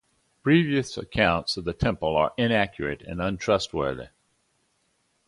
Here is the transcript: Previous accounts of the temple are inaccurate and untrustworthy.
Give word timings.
Previous 0.41 0.97
accounts 0.97 1.57
of 1.57 1.63
the 1.63 1.73
temple 1.75 2.15
are 2.15 2.33
inaccurate 2.35 3.03
and 3.03 3.21
untrustworthy. 3.21 4.07